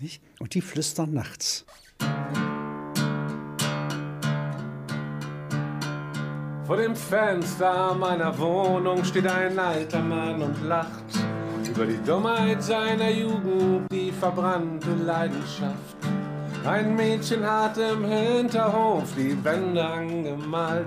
[0.00, 0.22] Nicht?
[0.40, 1.66] Und die flüstern nachts.
[6.66, 11.04] Vor dem Fenster meiner Wohnung steht ein alter Mann und lacht
[11.68, 16.13] über die Dummheit seiner Jugend, die verbrannte Leidenschaft.
[16.64, 20.86] Ein Mädchen hat im Hinterhof die Wände angemalt.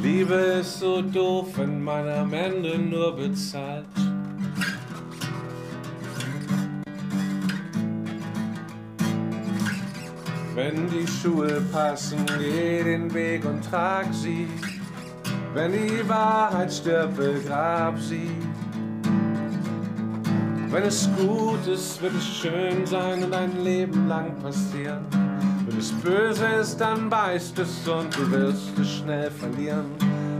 [0.00, 3.84] Liebe ist so doof, wenn man am Ende nur bezahlt.
[10.54, 14.48] Wenn die Schuhe passen, geh den Weg und trag sie.
[15.52, 18.30] Wenn die Wahrheit stirbt, begrab sie.
[20.72, 25.04] Wenn es gut ist, wird es schön sein und ein Leben lang passieren.
[25.66, 29.84] Wenn es böse ist, dann beißt es und du wirst es schnell verlieren.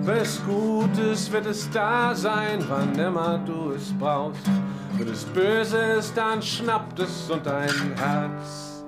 [0.00, 4.46] Wenn es gut ist, wird es da sein, wann immer du es brauchst.
[4.96, 8.86] Wenn es böse ist, dann schnappt es und dein Herz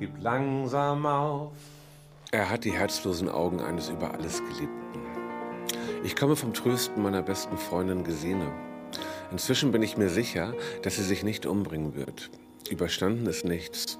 [0.00, 1.52] gibt langsam auf.
[2.32, 5.00] Er hat die herzlosen Augen eines über alles Geliebten.
[6.02, 8.50] Ich komme vom Trösten meiner besten Freundin Gesine.
[9.30, 12.30] Inzwischen bin ich mir sicher, dass sie sich nicht umbringen wird.
[12.68, 13.98] Überstanden ist nichts.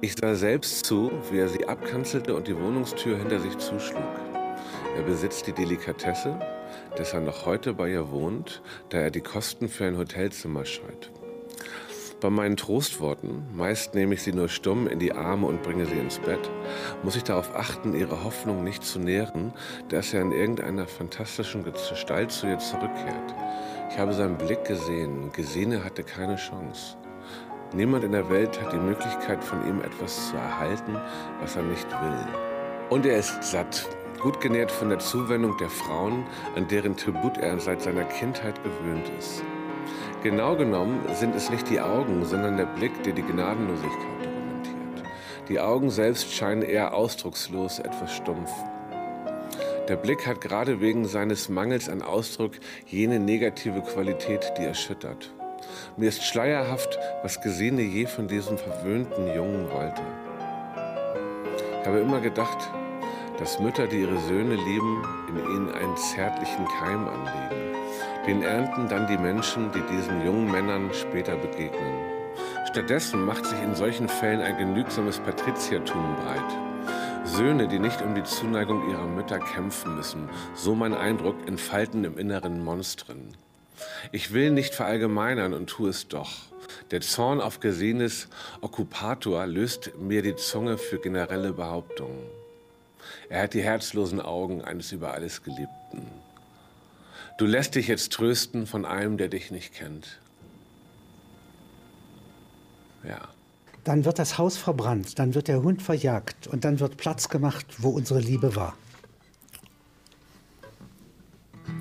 [0.00, 4.02] Ich sah selbst zu, wie er sie abkanzelte und die Wohnungstür hinter sich zuschlug.
[4.96, 6.38] Er besitzt die Delikatesse,
[6.96, 11.10] dass er noch heute bei ihr wohnt, da er die Kosten für ein Hotelzimmer scheut.
[12.20, 15.98] Bei meinen Trostworten, meist nehme ich sie nur stumm in die Arme und bringe sie
[15.98, 16.50] ins Bett,
[17.02, 19.52] muss ich darauf achten, ihre Hoffnung nicht zu nähren,
[19.88, 23.34] dass er in irgendeiner fantastischen Gestalt zu ihr zurückkehrt.
[23.90, 25.32] Ich habe seinen Blick gesehen.
[25.32, 26.96] Gesine hatte keine Chance.
[27.74, 30.96] Niemand in der Welt hat die Möglichkeit, von ihm etwas zu erhalten,
[31.40, 32.26] was er nicht will.
[32.88, 33.88] Und er ist satt,
[34.20, 36.24] gut genährt von der Zuwendung der Frauen,
[36.54, 39.42] an deren Tribut er seit seiner Kindheit gewöhnt ist.
[40.22, 45.04] Genau genommen sind es nicht die Augen, sondern der Blick, der die Gnadenlosigkeit dokumentiert.
[45.48, 48.50] Die Augen selbst scheinen eher ausdruckslos, etwas stumpf.
[49.90, 52.52] Der Blick hat gerade wegen seines Mangels an Ausdruck
[52.86, 55.32] jene negative Qualität, die erschüttert.
[55.96, 60.02] Mir ist schleierhaft, was Gesine je von diesem verwöhnten Jungen wollte.
[61.80, 62.70] Ich habe immer gedacht,
[63.40, 67.74] dass Mütter, die ihre Söhne lieben, in ihnen einen zärtlichen Keim anlegen.
[68.28, 71.98] Den ernten dann die Menschen, die diesen jungen Männern später begegnen.
[72.70, 76.69] Stattdessen macht sich in solchen Fällen ein genügsames Patriziertum breit.
[77.30, 82.18] Söhne, die nicht um die Zuneigung ihrer Mütter kämpfen müssen, so mein Eindruck, entfalten im
[82.18, 83.36] Inneren Monstren.
[84.10, 86.30] Ich will nicht verallgemeinern und tue es doch.
[86.90, 88.28] Der Zorn auf Gesehenes
[88.62, 92.26] Okkupator löst mir die Zunge für generelle Behauptungen.
[93.28, 96.10] Er hat die herzlosen Augen eines über alles Geliebten.
[97.38, 100.18] Du lässt dich jetzt trösten von einem, der dich nicht kennt.
[103.04, 103.28] Ja.
[103.84, 107.66] Dann wird das Haus verbrannt, dann wird der Hund verjagt und dann wird Platz gemacht,
[107.78, 108.76] wo unsere Liebe war.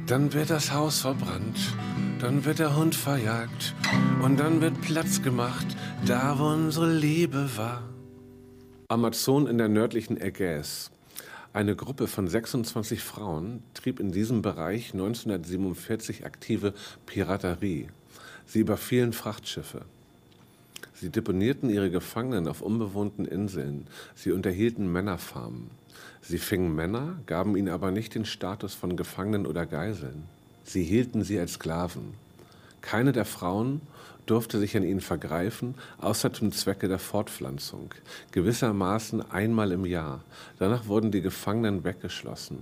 [0.08, 1.60] Dann wird das Haus verbrannt,
[2.20, 3.76] dann wird der Hund verjagt
[4.22, 5.68] und dann wird Platz gemacht,
[6.06, 7.84] da wo unsere Liebe war.
[8.88, 10.92] Amazon in der nördlichen Ägäis.
[11.52, 16.74] Eine Gruppe von 26 Frauen trieb in diesem Bereich 1947 aktive
[17.06, 17.90] Piraterie.
[18.46, 19.86] Sie überfielen Frachtschiffe.
[20.94, 23.88] Sie deponierten ihre Gefangenen auf unbewohnten Inseln.
[24.15, 25.72] Sie unterhielten Männerfarmen.
[26.22, 30.24] Sie fingen Männer, gaben ihnen aber nicht den Status von Gefangenen oder Geiseln.
[30.63, 32.13] Sie hielten sie als Sklaven.
[32.82, 33.82] Keine der Frauen
[34.26, 37.94] durfte sich an ihnen vergreifen, außer zum Zwecke der Fortpflanzung,
[38.32, 40.24] gewissermaßen einmal im Jahr.
[40.60, 42.60] Danach wurden die Gefangenen weggeschlossen.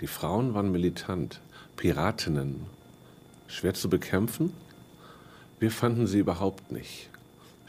[0.00, 1.40] Die Frauen waren militant,
[1.76, 2.62] Piratinnen.
[3.48, 4.52] Schwer zu bekämpfen?
[5.58, 7.09] Wir fanden sie überhaupt nicht.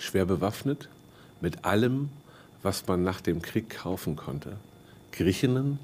[0.01, 0.89] Schwer bewaffnet,
[1.41, 2.09] mit allem,
[2.63, 4.57] was man nach dem Krieg kaufen konnte.
[5.11, 5.77] Griechinnen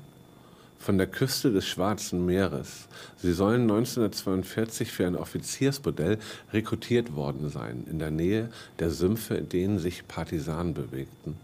[0.80, 2.88] von der Küste des Schwarzen Meeres.
[3.18, 6.18] Sie sollen 1942 für ein Offiziersmodell
[6.52, 8.50] rekrutiert worden sein, in der Nähe
[8.80, 11.36] der Sümpfe, in denen sich Partisanen bewegten.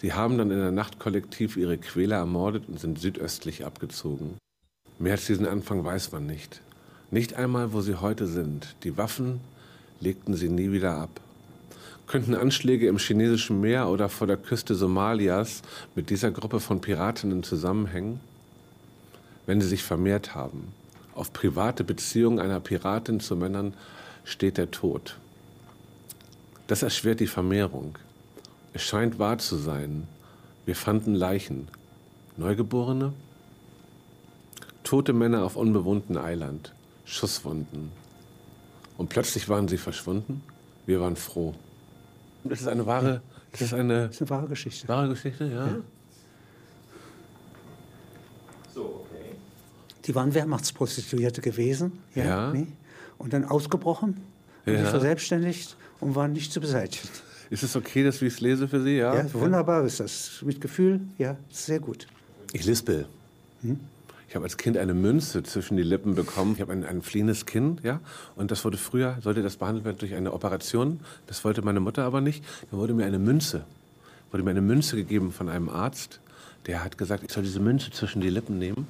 [0.00, 4.36] Sie haben dann in der Nacht kollektiv ihre Quäler ermordet und sind südöstlich abgezogen.
[4.98, 6.60] Mehr als diesen Anfang weiß man nicht.
[7.10, 8.74] Nicht einmal, wo sie heute sind.
[8.82, 9.40] Die Waffen
[10.00, 11.20] legten sie nie wieder ab.
[12.08, 15.62] Könnten Anschläge im chinesischen Meer oder vor der Küste Somalias
[15.94, 18.20] mit dieser Gruppe von Piratinnen zusammenhängen?
[19.48, 20.74] wenn sie sich vermehrt haben.
[21.14, 23.72] Auf private Beziehungen einer Piratin zu Männern
[24.24, 25.16] steht der Tod.
[26.66, 27.96] Das erschwert die Vermehrung.
[28.74, 30.06] Es scheint wahr zu sein.
[30.66, 31.68] Wir fanden Leichen.
[32.36, 33.14] Neugeborene?
[34.84, 36.74] Tote Männer auf unbewohnten Eiland.
[37.06, 37.90] Schusswunden.
[38.98, 40.42] Und plötzlich waren sie verschwunden.
[40.84, 41.54] Wir waren froh.
[42.44, 43.20] Das ist eine wahre,
[43.52, 44.88] das ist eine, Das ist eine wahre Geschichte.
[44.88, 45.66] wahre Geschichte, ja?
[45.66, 45.76] Ja.
[50.04, 51.92] Die waren Wehrmachtsprostituierte gewesen.
[52.14, 52.50] Ja.
[52.52, 52.66] nee?
[53.18, 54.16] Und dann ausgebrochen
[54.64, 54.80] und Ja.
[54.80, 57.08] sich verselbstständigt und waren nicht zu beseitigen.
[57.50, 58.96] Ist es okay, dass ich es lese für Sie?
[58.96, 59.14] Ja.
[59.14, 60.40] Ja, wunderbar ist das.
[60.44, 62.06] Mit Gefühl, ja, sehr gut.
[62.52, 63.06] Ich lispel.
[64.28, 66.52] Ich habe als Kind eine Münze zwischen die Lippen bekommen.
[66.54, 68.00] Ich habe ein, ein fliehendes Kind, ja.
[68.36, 71.00] Und das wurde früher, sollte das behandelt werden durch eine Operation.
[71.26, 72.44] Das wollte meine Mutter aber nicht.
[72.70, 73.64] Dann wurde mir eine Münze,
[74.30, 76.20] wurde mir eine Münze gegeben von einem Arzt.
[76.66, 78.86] Der hat gesagt, ich soll diese Münze zwischen die Lippen nehmen.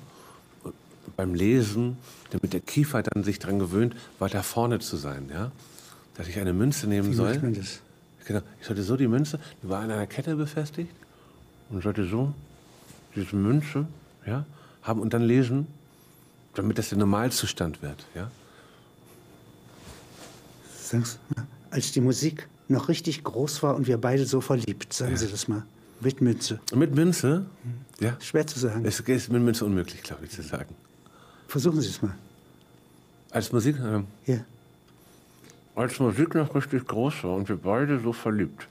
[0.64, 0.74] Und
[1.16, 1.98] beim Lesen,
[2.31, 5.53] damit der Kiefer dann sich daran gewöhnt, weiter vorne zu sein, ja.
[6.16, 7.31] Dass ich eine Münze nehmen Wie soll.
[7.31, 7.79] macht man das?
[8.24, 8.40] Genau.
[8.61, 10.90] Ich sollte so die Münze, die war an einer Kette befestigt
[11.70, 12.35] und sollte so
[13.14, 13.87] diese Münze
[14.27, 14.44] ja,
[14.83, 15.67] haben und dann lesen,
[16.55, 18.05] damit das der Normalzustand wird.
[18.14, 18.31] Ja?
[20.81, 21.47] Sag's mal.
[21.71, 25.49] Als die Musik noch richtig groß war und wir beide so verliebt, sagen Sie das
[25.49, 25.64] mal.
[26.01, 26.61] Mit Mütze.
[26.73, 27.47] Und mit Münze,
[27.99, 28.85] ja, Schwer zu sagen.
[28.85, 30.75] es ist mit Münze unmöglich, glaube ich, zu sagen.
[31.49, 32.14] Versuchen Sie es mal.
[33.31, 34.38] Als Musik, ähm, Ja.
[35.75, 38.67] als Musik noch richtig groß war und wir beide so verliebt.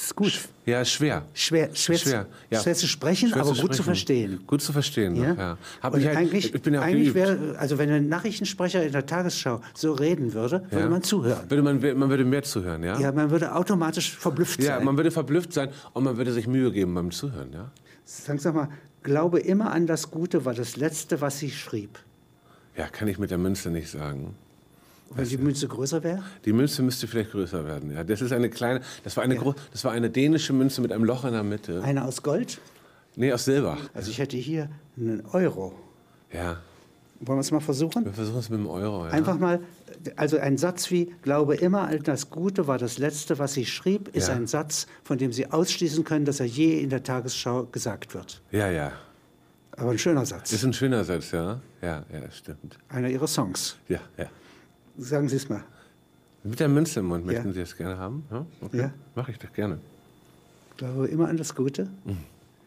[0.00, 0.32] Ist gut.
[0.64, 1.24] Ja, ist schwer.
[1.34, 2.60] Schwer, schwer, Schwer, ja.
[2.62, 3.84] schwer zu sprechen, Schwer aber zu gut zu sprechen.
[3.84, 4.40] verstehen.
[4.46, 5.34] Gut zu verstehen, Ja?
[5.34, 5.58] ja.
[5.82, 8.92] Hab Und ich, halt, eigentlich, ich bin ja eigentlich wäre, also wenn ein Nachrichtensprecher in
[8.92, 10.88] der Tagesschau so reden würde, würde Ja.
[10.88, 11.50] man zuhören.
[11.50, 12.96] Würde man, man würde mehr zuhören, ja?
[13.00, 14.84] Ja, man würde automatisch verblüfft Ja, sein.
[14.84, 17.72] man würde verblüfft sein und man würde sich Mühe geben beim Zuhören, ja?
[18.04, 18.68] Sagen Sie mal,
[19.02, 21.98] glaube immer an das Gute war das Letzte, was sie schrieb.
[22.76, 24.36] Ja, kann ich mit der Münze nicht sagen.
[25.10, 26.22] Wenn die Münze größer wäre?
[26.44, 27.90] Die Münze müsste vielleicht größer werden.
[27.92, 30.92] Ja, das ist eine kleine, das war eine, gro- das war eine dänische Münze mit
[30.92, 31.82] einem Loch in der Mitte.
[31.82, 32.60] Eine aus Gold?
[33.16, 33.78] Nee, aus Silber.
[33.94, 35.74] Also ich hätte hier einen Euro.
[36.32, 36.58] Ja,
[37.20, 38.04] Wollen wir es mal versuchen?
[38.04, 39.06] wir versuchen es mit dem Euro.
[39.06, 39.10] Ja.
[39.12, 39.60] Einfach mal,
[40.14, 44.14] also ein Satz wie, glaube immer an das Gute war das Letzte, was sie schrieb,
[44.14, 44.34] ist Ja.
[44.34, 48.40] ein Satz, von dem Sie ausschließen können, dass er je in der Tagesschau gesagt wird.
[48.52, 48.92] Ja, ja.
[49.72, 50.52] Aber ein schöner Satz.
[50.52, 51.60] Ist ein schöner Satz, ja.
[51.82, 52.78] Ja, ja, das stimmt.
[52.88, 53.76] Einer Ihrer Songs.
[53.88, 54.26] Ja, ja.
[54.98, 55.62] Sagen Sie es mal.
[56.44, 57.32] Mit der Münze im Mund Ja.
[57.32, 58.24] möchten Sie das gerne haben?
[58.30, 58.78] Ja, okay.
[58.78, 58.92] Ja.
[59.14, 59.78] Mache ich doch gerne.
[60.76, 61.88] Glaube immer an das Gute.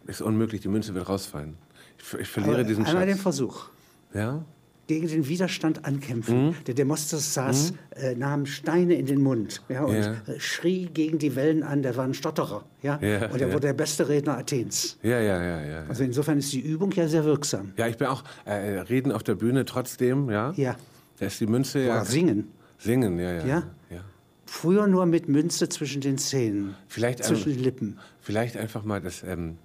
[0.08, 1.56] Ist unmöglich, die Münze wird rausfallen.
[1.98, 3.24] Ich, ich verliere Aber diesen einmal den Schatz.
[3.24, 3.66] Versuch.
[4.14, 4.44] Ja?
[4.88, 6.54] Gegen den Widerstand ankämpfen.
[6.68, 10.14] Der Demosthenes saß, äh, nahm Steine in den Mund ja, und Ja.
[10.28, 11.82] äh, schrie gegen die Wellen an.
[11.82, 12.66] Der war ein Stotterer.
[12.82, 13.00] Ja?
[13.02, 13.54] Ja, und er ja.
[13.54, 14.98] wurde der beste Redner Athens.
[15.02, 15.84] Ja, ja, ja, ja.
[15.88, 17.72] Also insofern ist die Übung ja sehr wirksam.
[17.78, 20.52] Ja, ich bin auch äh, reden auf der Bühne trotzdem, ja.
[20.58, 20.76] Ja.
[21.22, 21.98] Da ist die Münze ja.
[21.98, 22.48] Oder singen.
[22.80, 23.46] Singen, ja, ja.
[23.46, 23.64] Ja?
[23.92, 24.04] ja.
[24.48, 26.74] Früher nur mit Münze zwischen den Zähnen.
[26.88, 28.00] Vielleicht, zwischen ähm, den Lippen.
[28.22, 29.60] Vielleicht einfach mal das, ähm,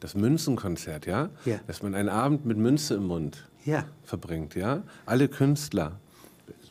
[0.00, 1.30] das Münzenkonzert, ja?
[1.44, 1.60] Ja.
[1.68, 3.84] Dass man einen Abend mit Münze im Mund Ja.
[4.02, 4.82] verbringt, ja?
[5.06, 6.00] Alle Künstler.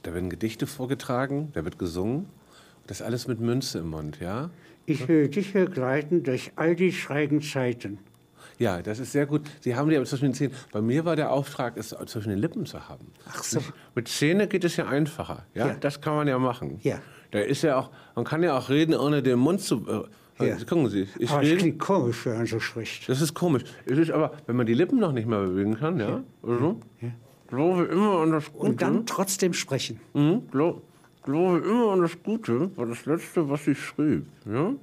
[0.03, 2.25] Da werden Gedichte vorgetragen, da wird gesungen.
[2.85, 4.49] Das alles mit Münze im Mund, ja?
[4.85, 7.99] Ich will dich begleiten durch all die schrägen Zeiten.
[8.59, 9.41] Ja, das ist sehr gut.
[9.61, 10.53] Sie haben die aber zwischen den Zähnen.
[10.71, 13.07] Bei mir war der Auftrag, es zwischen den Lippen zu haben.
[13.29, 13.59] Ach so.
[13.95, 15.45] Mit Zähne geht es ja einfacher.
[15.53, 15.67] Ja?
[15.67, 15.73] Ja.
[15.79, 16.79] Das kann man ja machen.
[16.81, 16.99] Ja.
[17.31, 19.85] Da ist ja auch, man kann ja auch reden, ohne den Mund zu.
[19.87, 20.03] Äh,
[20.47, 20.55] Ja.
[20.69, 21.57] Gucken Sie, ich Aber es rede.
[21.57, 23.09] klingt komisch, wenn man so spricht.
[23.09, 23.63] Das ist komisch.
[23.85, 26.79] Es ist aber, wenn man die Lippen noch nicht mehr bewegen kann, ja, also,
[27.47, 28.65] glaube immer an das Gute.
[28.65, 29.99] Und dann trotzdem sprechen.
[30.13, 30.83] Mhm, glaub,
[31.23, 34.27] glaube immer an das Gute, war das Letzte, was ich schrieb.
[34.45, 34.73] Ja?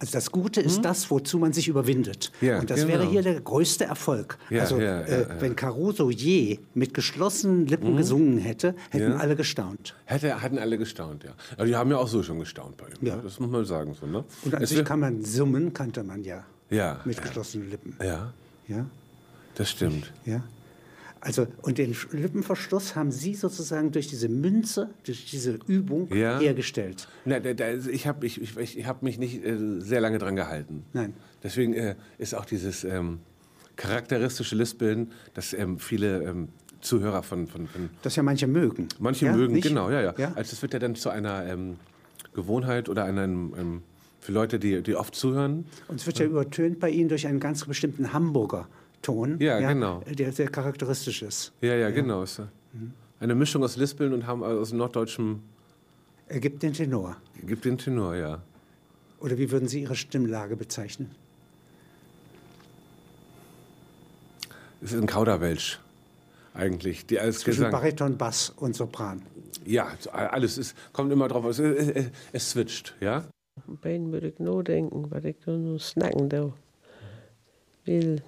[0.00, 2.32] Also das Gute ist das, wozu man sich überwindet.
[2.40, 2.48] Hm?
[2.48, 2.92] Ja, und das genau.
[2.94, 4.38] wäre hier der größte Erfolg.
[4.48, 9.20] Ja, also ja, äh, wenn Caruso je mit geschlossenen Lippen gesungen hätte, hätten Hm?
[9.20, 9.94] Alle gestaunt.
[10.06, 11.32] Hätte, hatten alle gestaunt, ja.
[11.56, 13.06] Aber die haben ja auch so schon gestaunt bei ihm.
[13.06, 13.16] Ja.
[13.16, 13.20] Ja.
[13.22, 13.94] Das muss man sagen.
[14.00, 14.24] So, ne?
[14.42, 16.44] Und an Es sich kann man summen, kannte man ja.
[16.70, 17.94] Ja, Mit geschlossenen Lippen.
[18.02, 18.32] ja,
[18.68, 18.86] Ja,
[19.56, 20.10] das stimmt.
[20.24, 20.42] ja.
[21.22, 26.38] Also, und den Lippenverschluss haben Sie sozusagen durch diese Münze, durch diese Übung Ja.
[26.38, 27.08] hergestellt.
[27.26, 30.84] Da, da, ich habe ich, ich, ich hab mich nicht äh, sehr lange dran gehalten.
[30.94, 31.12] Nein.
[31.42, 33.18] Deswegen äh, ist auch dieses ähm,
[33.76, 36.48] charakteristische Lispeln, das ähm, viele ähm,
[36.80, 38.88] Zuhörer von, von, von Das ja manche mögen.
[38.98, 39.68] manche ja, mögen, nicht?
[39.68, 40.14] genau, ja, ja.
[40.16, 40.32] ja?
[40.34, 41.76] Also es wird ja dann zu einer ähm,
[42.34, 43.82] Gewohnheit oder einem, ähm,
[44.20, 45.66] für Leute, die, die oft zuhören.
[45.88, 48.68] Und es wird ja übertönt bei Ihnen durch einen ganz bestimmten Hamburger
[49.02, 49.38] Ton.
[49.40, 50.00] Ja, genau.
[50.00, 51.52] Der sehr charakteristisch ist.
[51.60, 52.22] Ja, ja, genau.
[52.22, 52.44] Ist, äh,
[53.18, 55.40] Eine Mischung aus Lispeln und haben aus norddeutschem,
[56.28, 57.16] Er gibt den Tenor.
[57.46, 58.42] gibt den Tenor, ja.
[59.20, 61.10] Oder wie würden Sie Ihre Stimmlage bezeichnen?
[64.82, 65.78] Es ist ein Kauderwelsch
[66.54, 67.06] eigentlich.
[67.06, 67.72] Die als Zwischen Gesang.
[67.72, 69.22] Bariton, Bass und Sopran.
[69.66, 71.44] Ja, alles ist, kommt immer drauf.
[71.44, 73.24] Es, es, es, es switcht, ja.
[73.82, 76.52] Bijna moet ik nadenken wat ik dan nog snakken doe.
[77.84, 78.18] Wil,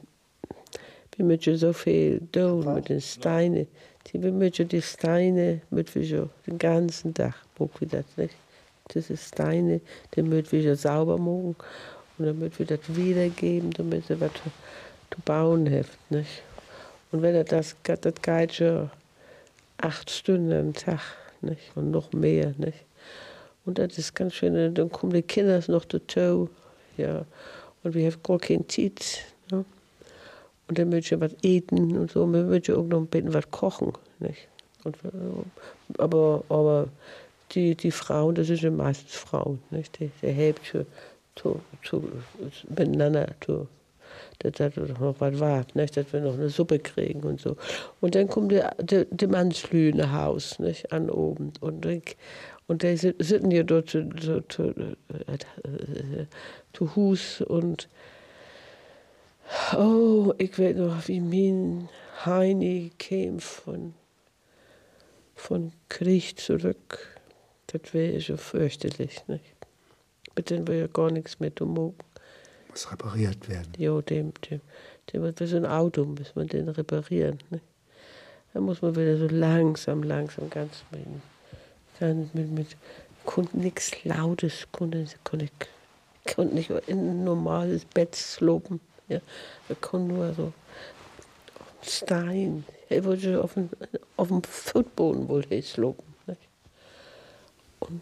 [1.16, 3.68] wie moet je zoveel doen met de stenen?
[4.02, 8.34] Die je die stenen, moet we zo den ganzen Tag, moet we dat nicht?
[8.92, 11.56] Diese Steine, die moet we zo sauber machen
[12.18, 14.30] und dann moet we dat wiedergeben, damit sie was
[15.10, 16.42] zu bauen heeft, nicht?
[17.10, 18.90] Und wenn er das, das geht schon
[19.76, 21.00] acht Stunden am Tag,
[21.40, 21.70] nicht?
[21.74, 22.84] Und noch mehr, nicht?
[23.64, 26.48] Und das ist ganz schön, dann kommen die Kinder noch dazu,
[26.96, 27.24] ja.
[27.82, 29.64] Und wir haben gar keine Zeit, ne?
[30.72, 33.50] Und dann möchte ich was eten und so, wir möchten auch noch ein bisschen was
[33.50, 34.48] kochen, nicht?
[34.84, 36.88] Und, äh, aber, aber
[37.50, 40.00] die, die Frauen, das sind ja meistens Frauen, nicht?
[40.00, 40.86] Die, die helfen zu,
[41.36, 42.08] zu, zu,
[42.74, 43.68] miteinander zu,
[44.38, 45.94] dass das noch was war, nicht?
[45.94, 47.58] dass wir noch eine Suppe kriegen und so.
[48.00, 49.04] Und dann kommt der, der,
[49.92, 50.90] nach Haus, nicht?
[50.90, 51.52] an oben.
[51.60, 52.16] Und, ich,
[52.66, 56.24] und die sit- sitzen ja dort zu, zu, zu, äh,
[56.72, 57.90] zu Hus und
[59.76, 61.88] oh, ich weiß noch, wie mein
[62.24, 63.94] Heini kam von,
[65.34, 67.20] von Krieg zurück.
[67.68, 69.44] Das wäre so fürchterlich, nicht?
[70.36, 71.94] Mit denen wir ja gar nichts mehr zu machen.
[72.68, 73.72] Muss repariert werden.
[73.76, 74.60] Jo, dem, dem,
[75.12, 77.38] dem wie so ein Auto, muss man den reparieren.
[77.50, 77.60] Ne?
[78.54, 81.06] Da muss man wieder so langsam, langsam, ganz mit,
[81.98, 82.76] ganz mit, mit
[83.24, 85.48] konnte nichts Lautes, konnte, konnte,
[86.34, 88.80] konnte nicht in ein normales Bett slopen.
[89.12, 89.20] Ja?
[89.68, 90.52] Wir konnten nur so
[91.82, 92.64] Stein.
[92.88, 93.68] Er wollte auf dem,
[94.16, 96.04] auf Fußboden wohl hier.
[96.26, 96.40] Nicht?
[97.80, 98.00] Und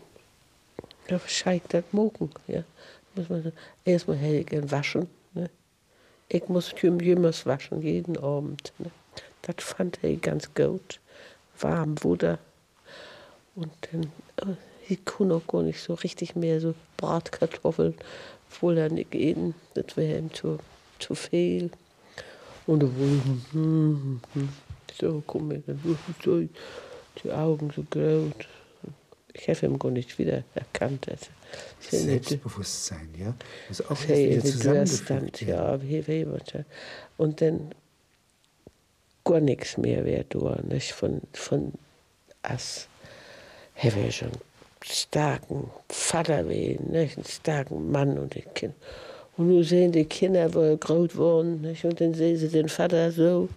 [1.09, 2.31] ja, scheint das mogen.
[2.47, 2.65] Ja.
[3.15, 3.53] Muss man
[3.85, 5.09] erstmal hätte waschen.
[5.35, 5.51] Ne?
[6.29, 8.73] Ich muss jümmers waschen, jeden Abend.
[8.79, 8.91] Ne?
[9.43, 11.01] Das fand ich ganz gut.
[11.59, 12.39] Warm Wunder.
[13.55, 14.05] Und dann,
[14.37, 14.57] äh,
[14.89, 17.95] ich konnte auch gar nicht so richtig mehr so Bratkartoffeln,
[18.49, 19.55] obwohl er nicht eten.
[19.75, 20.59] Das wäre ihm zu,
[21.01, 21.71] zu viel.
[22.67, 24.21] Und dann,
[24.99, 25.63] so dann,
[26.25, 26.43] so,
[27.23, 28.33] die Augen so groß.
[29.33, 31.09] Ich habe ihn gar nicht wieder erkannt.
[31.09, 31.27] Also,
[31.89, 33.35] habe nicht- Selbstbewusstsein, ja?
[33.69, 36.65] Also auch wieder zusammengefügt ja, wie, wie, wie,
[37.17, 37.73] Und dann
[39.25, 40.93] gar nichts mehr wäre da, nicht?
[40.93, 41.73] Von, von
[42.43, 42.89] Ass.
[43.75, 44.41] Hey, wir schon einen
[44.85, 47.17] starken Vater wählen, nicht?
[47.17, 48.75] Einen starken Mann und ein Kind.
[49.41, 51.87] Und nun sehen die Kinder, wo er groß worden, nicht?
[51.87, 53.49] und dann sehen sie den Vater so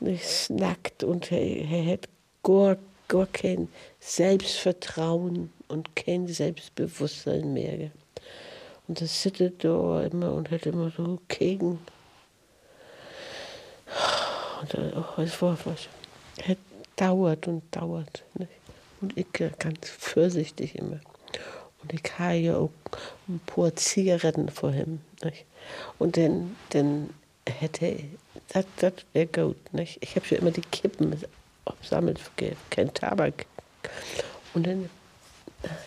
[0.00, 2.08] nicht nackt und er, hat
[2.44, 2.76] gar,
[3.08, 3.66] gar kein
[3.98, 7.90] Selbstvertrauen und kein Selbstbewusstsein mehr.
[8.86, 11.80] Und er sitzt da immer und hat immer so gegen.
[14.60, 15.88] Und oh, es war was.
[16.46, 16.56] Es
[16.94, 18.22] dauert und dauert.
[18.38, 18.52] Nicht?
[19.00, 21.00] Und ich ganz vorsichtig immer.
[21.84, 22.70] Und ich habe ja auch
[23.28, 25.00] ein paar Zigaretten vor ihm.
[25.22, 25.44] Nicht?
[25.98, 27.10] Und dann, dann
[27.46, 27.98] hätte,
[28.48, 29.74] das, das wäre gut.
[29.74, 29.98] Nicht?
[30.00, 31.14] Ich habe schon immer die Kippen
[31.82, 32.20] sammelt,
[32.70, 33.46] kein Tabak.
[34.54, 34.88] Und dann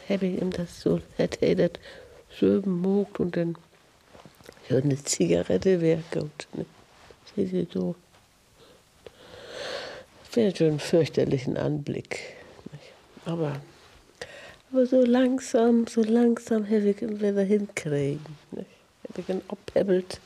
[0.07, 1.71] habe ich ihm das so, hätte er das
[2.39, 3.57] so gemogt und dann
[4.69, 6.47] ja, eine Zigarette wäre gut.
[6.53, 6.65] Ne?
[7.35, 7.95] Sie so.
[10.33, 12.19] Wäre schon einen fürchterlichen Anblick.
[12.71, 12.91] Nicht?
[13.25, 13.61] Aber,
[14.71, 18.37] aber so langsam, so langsam habe ich ihn wieder hinkriegen.
[18.51, 18.67] Nicht?
[19.09, 20.19] Habe ich ihn abhebbelt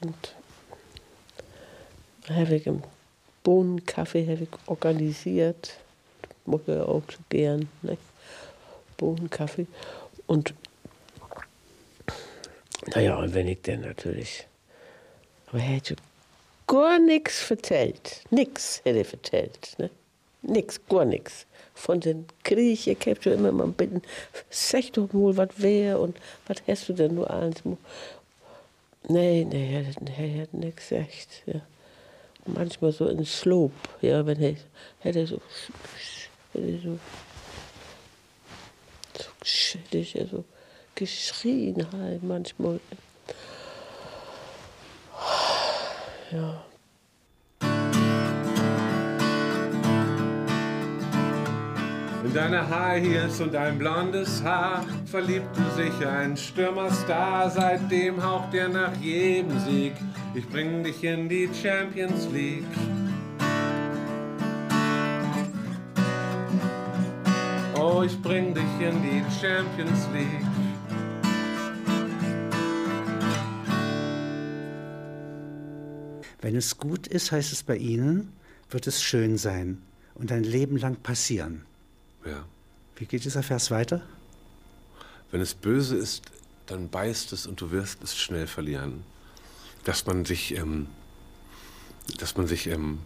[0.00, 0.34] und
[2.28, 2.82] habe ich einen
[3.42, 5.74] Bohnenkaffee habe ich organisiert.
[6.44, 7.68] Mag ich auch so gern.
[7.82, 8.02] Nicht?
[8.96, 9.66] Bohnenkaffee.
[10.26, 10.54] Und
[12.94, 14.46] naja, und wenn ich dann natürlich.
[15.46, 15.96] Aber er hätte
[16.66, 18.22] gar nichts erzählt.
[18.30, 19.74] Nix hätte er erzählt.
[19.78, 19.90] Ne?
[20.42, 21.46] Nix, gar nichts.
[21.74, 24.02] Von den Krieg, ich schon immer mal bitten,
[24.50, 26.16] sag doch mal, was wäre und
[26.46, 27.62] was hast du denn nur eins?
[29.08, 31.42] Nee, nee, er hat, er hat nichts gesagt.
[31.46, 31.60] Ja.
[32.46, 34.56] Manchmal so in Slope, ja, wenn er,
[35.00, 35.40] hätte so,
[36.52, 36.98] hätte so,
[39.44, 40.44] so, hätte so
[40.94, 42.80] geschrien halt manchmal.
[46.32, 46.64] Ja.
[52.28, 57.48] In deine High Heels und dein blondes Haar verliebte sich ein Stürmerstar.
[57.48, 59.94] Seitdem haucht er nach jedem Sieg.
[60.34, 62.64] Ich bring dich in die Champions League.
[67.74, 70.46] Oh, ich bring dich in die Champions League.
[76.42, 78.34] Wenn es gut ist, heißt es bei Ihnen,
[78.68, 79.80] wird es schön sein
[80.14, 81.64] und ein Leben lang passieren.
[82.28, 82.44] Ja.
[82.96, 84.02] Wie geht dieser Vers weiter?
[85.30, 86.22] Wenn es böse ist,
[86.66, 89.04] dann beißt es und du wirst es schnell verlieren.
[89.84, 90.88] Dass man sich, ähm,
[92.18, 92.98] dass man sich, ähm,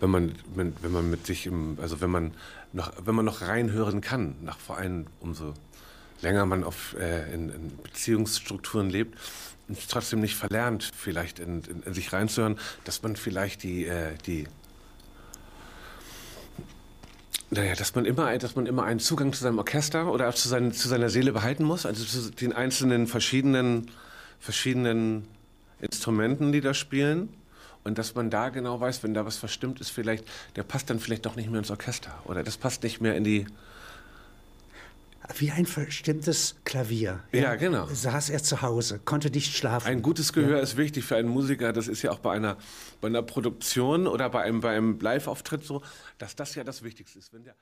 [0.00, 2.34] wenn man, wenn, wenn man mit sich, im, also wenn man
[2.72, 5.54] noch, wenn man noch reinhören kann, nach vor allem umso
[6.20, 9.18] länger man auf, äh, in, in Beziehungsstrukturen lebt,
[9.68, 14.14] und trotzdem nicht verlernt, vielleicht in, in, in, sich reinzuhören, dass man vielleicht die, äh,
[14.26, 14.46] die
[17.50, 20.72] naja, dass man immer, dass man immer einen Zugang zu seinem Orchester oder zu, sein,
[20.72, 23.90] zu seiner Seele behalten muss, also zu den einzelnen verschiedenen,
[24.38, 25.26] verschiedenen
[25.80, 27.30] Instrumenten, die da spielen.
[27.84, 30.24] Und dass man da genau weiß, wenn da was verstimmt ist, vielleicht,
[30.56, 33.24] der passt dann vielleicht doch nicht mehr ins Orchester oder das passt nicht mehr in
[33.24, 33.46] die,
[35.36, 37.20] wie ein verstimmtes Klavier.
[37.32, 37.86] Ja, ja, genau.
[37.86, 39.86] Saß er zu Hause, konnte nicht schlafen.
[39.86, 40.62] Ein gutes Gehör ja.
[40.62, 41.72] ist wichtig für einen Musiker.
[41.72, 42.56] Das ist ja auch bei einer,
[43.00, 45.82] bei einer Produktion oder bei einem, bei einem Live-Auftritt so,
[46.18, 47.32] dass das ja das Wichtigste ist.
[47.32, 47.54] Wenn der